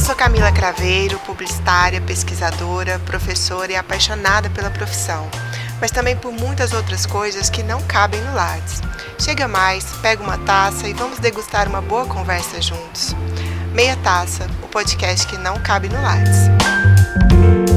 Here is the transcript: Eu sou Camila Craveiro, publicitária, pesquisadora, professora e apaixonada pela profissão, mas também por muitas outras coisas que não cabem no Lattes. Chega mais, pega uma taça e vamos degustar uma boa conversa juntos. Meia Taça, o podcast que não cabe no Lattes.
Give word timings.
Eu 0.00 0.06
sou 0.06 0.14
Camila 0.14 0.50
Craveiro, 0.50 1.18
publicitária, 1.26 2.00
pesquisadora, 2.00 2.98
professora 3.00 3.70
e 3.70 3.76
apaixonada 3.76 4.48
pela 4.48 4.70
profissão, 4.70 5.28
mas 5.78 5.90
também 5.90 6.16
por 6.16 6.32
muitas 6.32 6.72
outras 6.72 7.04
coisas 7.04 7.50
que 7.50 7.62
não 7.62 7.82
cabem 7.82 8.18
no 8.22 8.34
Lattes. 8.34 8.80
Chega 9.18 9.46
mais, 9.46 9.84
pega 10.00 10.22
uma 10.22 10.38
taça 10.38 10.88
e 10.88 10.94
vamos 10.94 11.18
degustar 11.18 11.68
uma 11.68 11.82
boa 11.82 12.06
conversa 12.06 12.62
juntos. 12.62 13.14
Meia 13.74 13.94
Taça, 13.98 14.46
o 14.62 14.68
podcast 14.68 15.26
que 15.26 15.36
não 15.36 15.60
cabe 15.60 15.90
no 15.90 16.00
Lattes. 16.00 17.69